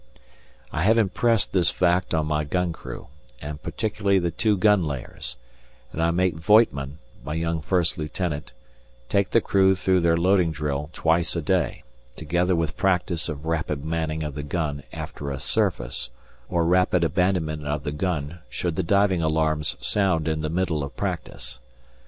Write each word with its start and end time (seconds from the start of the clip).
I 0.71 0.81
have 0.81 0.97
impressed 0.97 1.53
this 1.53 1.69
fact 1.69 2.15
on 2.15 2.25
my 2.25 2.43
gun 2.43 2.73
crew, 2.73 3.05
and 3.39 3.61
particularly 3.61 4.17
the 4.17 4.31
two 4.31 4.57
gun 4.57 4.83
layers, 4.83 5.37
and 5.91 6.01
I 6.01 6.09
make 6.09 6.33
Voigtman 6.37 6.97
(my 7.23 7.35
young 7.35 7.61
First 7.61 7.99
Lieutenant) 7.99 8.51
take 9.09 9.29
the 9.29 9.41
crew 9.41 9.75
through 9.75 9.99
their 9.99 10.17
loading 10.17 10.51
drill 10.51 10.89
twice 10.91 11.35
a 11.35 11.41
day, 11.43 11.83
together 12.15 12.55
with 12.55 12.77
practice 12.77 13.29
of 13.29 13.45
rapid 13.45 13.85
manning 13.85 14.23
of 14.23 14.33
the 14.33 14.41
gun 14.41 14.81
after 14.91 15.29
a 15.29 15.39
"surface" 15.39 16.09
or 16.49 16.65
rapid 16.65 17.03
abandonment 17.03 17.67
of 17.67 17.83
the 17.83 17.91
gun 17.91 18.39
should 18.49 18.77
the 18.77 18.81
diving 18.81 19.21
alarms 19.21 19.75
sound 19.79 20.27
in 20.27 20.41
the 20.41 20.49
middle 20.49 20.83
of 20.83 20.97
practice. 20.97 21.59